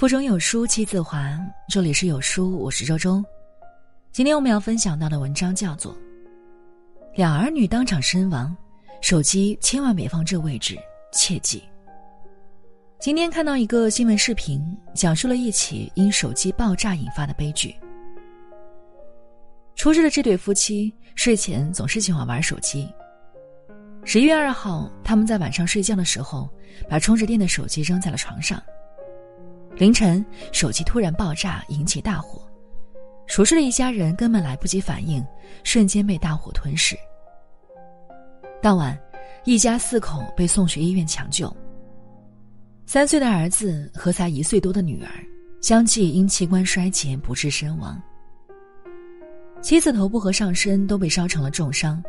[0.00, 3.22] 腹中有书气自华，这里是有书，我是周周。
[4.12, 5.92] 今天我们要分享到的文章叫做
[7.16, 8.56] 《两儿女当场身亡，
[9.02, 10.74] 手机千万别放这位置，
[11.12, 11.58] 切记》。
[12.98, 17.76] 今天看到一个新闻视频，讲述了一起因手机爆炸引发的悲剧。
[19.76, 22.88] 出事的这对夫妻睡前总是喜欢玩手机。
[24.06, 26.48] 十一月二号，他们在晚上睡觉的时候，
[26.88, 28.58] 把充着电的手机扔在了床上。
[29.80, 32.46] 凌晨，手机突然爆炸，引起大火。
[33.26, 35.24] 熟睡的一家人根本来不及反应，
[35.64, 36.94] 瞬间被大火吞噬。
[38.60, 38.94] 当晚，
[39.46, 41.50] 一家四口被送去医院抢救。
[42.84, 45.10] 三岁的儿子和才一岁多的女儿，
[45.62, 47.98] 相继因器官衰竭不治身亡。
[49.62, 52.04] 妻子头部和上身都被烧成了重伤。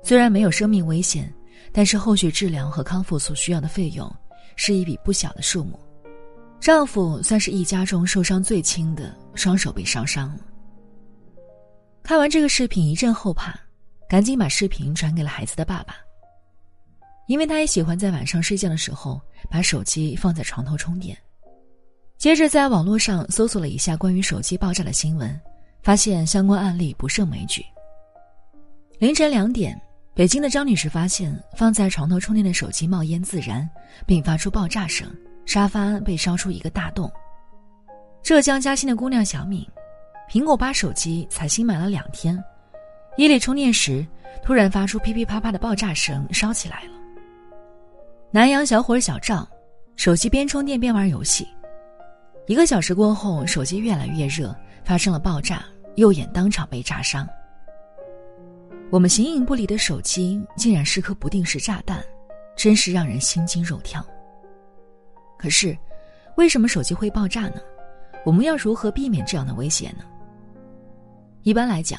[0.00, 1.28] 虽然没有生命危险，
[1.72, 4.08] 但是后续治疗和康复所需要的费用
[4.54, 5.76] 是一笔不小的数目。
[6.60, 10.40] 丈夫算是一家中受伤最轻的，双手被烧伤了。
[12.02, 13.58] 看完这个视频，一阵后怕，
[14.08, 15.94] 赶紧把视频转给了孩子的爸爸，
[17.26, 21.16] 因为他也喜欢在晚上睡觉的时候把手机放在床头充电。
[22.18, 25.40] 接着在网络上搜索了一下关于手机爆炸的新闻，
[25.82, 27.64] 发现相关案例不胜枚举。
[28.98, 29.80] 凌晨两点。
[30.12, 33.66] 北京的张女士发现放在床头充电的手机冒烟自燃，
[34.06, 35.08] 并发出爆炸声，
[35.50, 37.10] 沙发被烧出一个大洞。
[38.22, 39.66] 浙江嘉兴的姑娘小敏，
[40.30, 42.40] 苹果八手机才新买了两天，
[43.16, 44.06] 夜里充电时
[44.44, 46.90] 突然发出噼噼啪啪的爆炸声，烧起来了。
[48.30, 49.44] 南阳小伙小赵，
[49.96, 51.48] 手机边充电边玩游戏，
[52.46, 54.54] 一个小时过后，手机越来越热，
[54.84, 55.64] 发生了爆炸，
[55.96, 57.28] 右眼当场被炸伤。
[58.88, 62.00] 我们形影不离的手机，竟然是颗不定时炸弹，
[62.54, 64.00] 真是让人心惊肉跳。
[65.40, 65.74] 可是，
[66.36, 67.54] 为什么手机会爆炸呢？
[68.26, 70.04] 我们要如何避免这样的危险呢？
[71.44, 71.98] 一般来讲，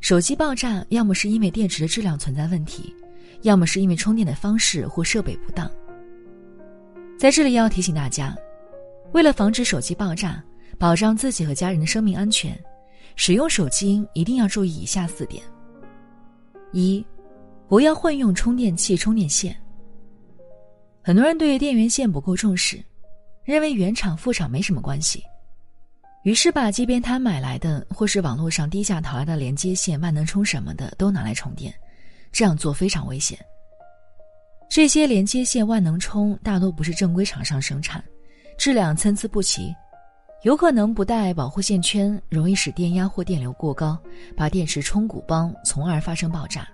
[0.00, 2.94] 手机爆炸要么是因为电池的质量存在问题，
[3.42, 5.70] 要么是因为充电的方式或设备不当。
[7.18, 8.34] 在这里要提醒大家，
[9.12, 10.42] 为了防止手机爆炸，
[10.78, 12.58] 保障自己和家人的生命安全，
[13.16, 15.42] 使用手机一定要注意以下四点。
[16.72, 17.04] 一，
[17.68, 19.54] 不要混用充电器、充电线。
[21.04, 22.82] 很多人对电源线不够重视，
[23.44, 25.20] 认为原厂副厂没什么关系，
[26.22, 31.74] 于是把街边摊买来的或是网络上低价淘来的连接线、万能充什么的都拿来充电，
[32.30, 33.36] 这样做非常危险。
[34.70, 38.02] 这些连接线、万能充大多不是正规厂商生产，
[38.56, 39.74] 质量参差不齐，
[40.44, 43.98] 有可能不带保护线圈，容易使电压或电流过高，
[44.36, 46.66] 把电池充鼓包，从而发生爆炸。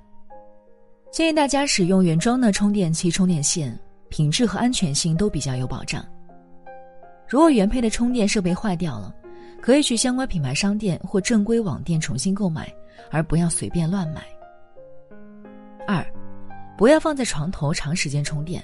[1.10, 3.76] 建议大家使用原装的充电器、充电线，
[4.08, 6.04] 品质和安全性都比较有保障。
[7.28, 9.14] 如果原配的充电设备坏掉了，
[9.60, 12.72] 可以去相关品牌商店或正规网店重新购买，
[13.10, 14.22] 而不要随便乱买。
[15.86, 16.04] 二，
[16.76, 18.62] 不要放在床头长时间充电。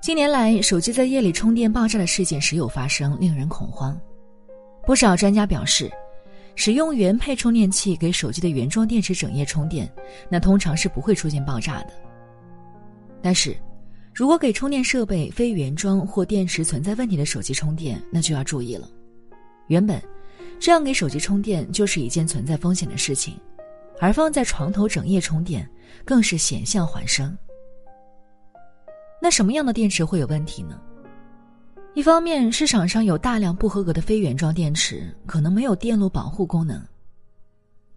[0.00, 3.98] 近年来，手机在夜里充电爆炸的事件时有发生，令人恐慌。
[4.84, 5.90] 不少专家表示。
[6.56, 9.90] 使用原配充电器给手机的原装电池整夜充电，
[10.28, 11.92] 那通常是不会出现爆炸的。
[13.22, 13.56] 但是，
[14.12, 18.88] 如果给充电设备非原装或电池存在问题的手机充电，那就要注意了。
[19.68, 20.02] 原本，
[20.58, 23.38] 这样给手机充电就是一件存在风险的事情，
[24.00, 25.68] 而放在床头整夜充电，
[26.04, 27.36] 更是险象环生。
[29.22, 30.80] 那什么样的电池会有问题呢？
[31.94, 36.78] 一方面，市场上有大量不合格的非原装电池，可能没有电路保护功能；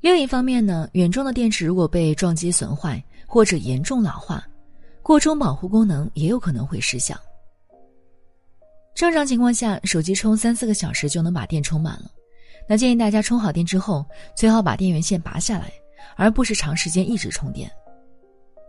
[0.02, 4.46] 另一方面呢，原装的电池如果被撞击损坏或者严重老化，
[5.04, 7.16] 过充保护功能也有可能会失效。
[8.96, 12.10] 正常情况下，手机充三四个小时就能把电充满了。
[12.68, 14.06] 那建议大家充好电之后，
[14.36, 15.72] 最好把电源线拔下来，
[16.16, 17.70] 而不是长时间一直充电。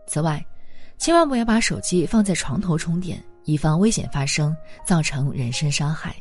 [0.06, 0.44] 此外，
[0.98, 3.22] 千万不要把手机放在床头充电。
[3.46, 6.16] 以防危险发生，造成人身伤害。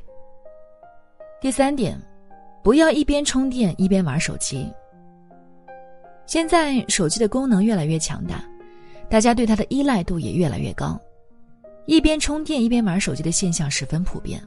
[1.40, 1.98] 第三点，
[2.62, 4.70] 不要一边充电一边玩手机。
[6.26, 8.44] 现在手机的功能越来越强大，
[9.14, 11.00] 大家对它的依赖度也越来越高，
[11.86, 14.42] 一边充电一边玩手机的现象十分普遍。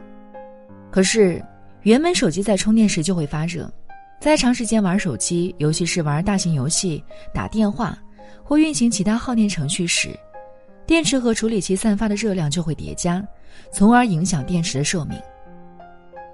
[0.90, 1.40] 可是，
[1.82, 3.72] 原本手机在充电时就会发热，
[4.20, 7.00] 在长时间玩手机，尤其是玩大型游戏、
[7.32, 7.96] 打电话
[8.42, 10.10] 或运行其他耗电程序时。
[10.84, 13.24] 电池和处理器散发的热量就会叠加，
[13.72, 15.16] 从而影响电池的寿命。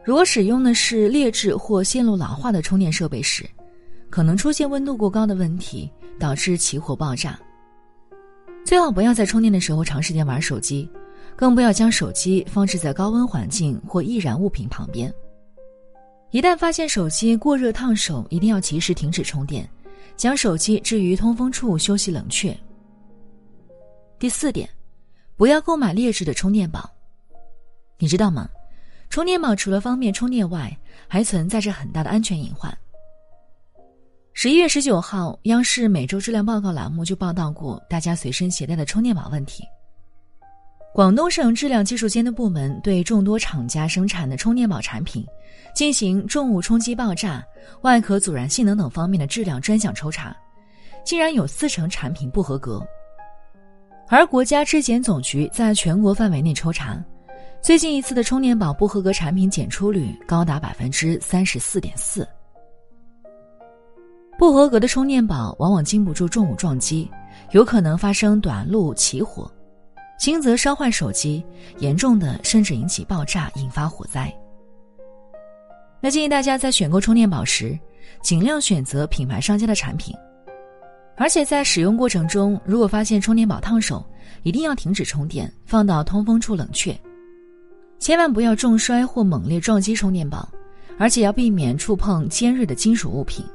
[0.02, 3.44] 如果使用的是劣质或线路老化的充电设备时，
[4.08, 7.38] 可能出现温度过高的问题，导致起火爆炸。
[8.64, 10.88] 最好不要在充电的时候长时间玩手机，
[11.36, 15.12] 更不要将手机放置在高温环境或易燃物品旁边。
[16.30, 19.68] 一旦发现手机过热烫手，一定要及时停止充电，
[20.16, 22.56] 将手机置于通风处休息冷却。
[24.18, 24.68] 第四点，
[25.36, 26.90] 不要购买劣质的充电宝。
[27.98, 28.48] 你知道吗？
[29.10, 30.74] 充电宝除了方便充电外，
[31.06, 32.74] 还存在着很大的安全隐患。
[34.42, 39.62] 十一月十九号，央视每周质量报告栏目就报道过大家随身携带的充电宝问题。
[40.92, 45.24] 广东省质量技术监督部门对众多厂家生产的充电宝产品
[45.76, 47.40] 进行重物冲击爆炸、
[47.82, 50.36] 外壳阻燃性能等方面的质量专项抽查，
[51.04, 52.84] 竟然有四成产品不合格。
[54.08, 57.00] 而国家质检总局在全国范围内抽查，
[57.62, 62.26] 最近一次的充电宝不合格产品检出率高达百分之三十四点四。
[64.42, 67.08] 不合格的充电宝往往经不住重物撞击，
[67.52, 69.48] 有可能发生短路起火。
[70.18, 71.44] 轻则烧坏手机，
[71.78, 74.34] 严重的甚至引起爆炸，引发火灾。
[76.00, 77.78] 那建议大家在选购充电宝时，
[78.20, 80.12] 尽量选择品牌商家的产品，
[81.16, 84.04] 而且在使用过程中，如果发现充电宝烫手，
[84.42, 86.92] 一定要停止充电，放到通风处冷却。
[88.00, 90.48] 千万不要重摔或猛烈撞击充电宝，
[90.98, 93.46] 而且要避免触碰尖锐的金属物品。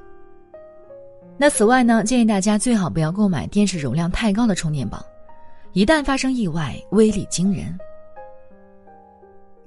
[1.37, 5.05] 那此外呢，建议大家最好不要购买电池容量太高的充电宝。
[5.73, 7.77] 一旦发生意外，威力惊人。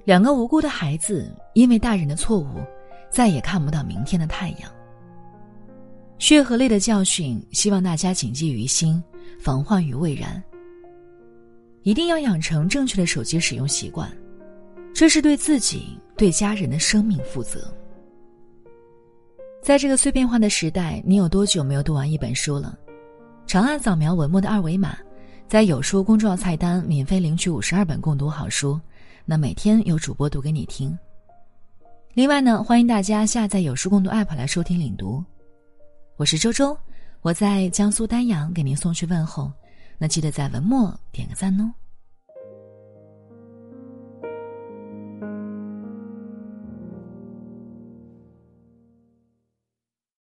[0.03, 2.59] 两个无辜的孩子因为大人的错误，
[3.09, 4.69] 再也看不到明天的太阳。
[6.19, 9.01] 血和泪的教训，希望大家谨记于心，
[9.39, 10.43] 防患于未然。
[11.83, 14.11] 一定要养成正确的手机使用习惯，
[14.93, 17.73] 这是对自己、对家人的生命负责。
[19.61, 22.75] 在这个碎片化的时代，你有多久没有读完一本书了？
[23.45, 24.97] 长按扫描文末的二维码。
[25.47, 28.79] 在有书公众号菜单免费领取五十二本共读好书，
[29.25, 30.97] 那每天有主播读给你听。
[32.13, 35.23] 另外呢，欢迎大家下载有书共读 app 来收听领读。
[36.15, 36.75] 我是周周，
[37.21, 39.51] 我在江苏丹阳给您送去问候，
[39.97, 41.71] 那记得在文末点个赞哦。